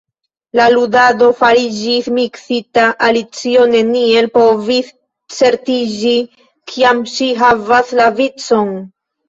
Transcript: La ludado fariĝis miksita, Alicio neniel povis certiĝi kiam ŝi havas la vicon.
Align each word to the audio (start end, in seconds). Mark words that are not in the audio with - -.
La 0.59 0.63
ludado 0.75 1.27
fariĝis 1.41 2.07
miksita, 2.15 2.87
Alicio 3.09 3.67
neniel 3.75 4.29
povis 4.39 4.91
certiĝi 5.39 6.17
kiam 6.75 7.07
ŝi 7.15 7.31
havas 7.47 7.97
la 8.05 8.13
vicon. 8.21 8.77